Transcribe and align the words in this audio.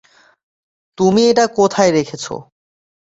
তুমি 0.97 1.21
এটা 1.31 1.45
কোথায় 1.57 1.91
রেখেছ? 1.91 2.25